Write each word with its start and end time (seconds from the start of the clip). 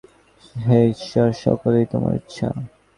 হে 0.55 0.77
ঈশ্বর, 0.89 1.27
সকলই 1.43 1.85
তোমার 1.91 2.13
ইচ্ছা। 2.15 2.47